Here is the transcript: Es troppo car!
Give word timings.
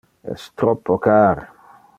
Es 0.35 0.45
troppo 0.61 0.97
car! 1.05 1.47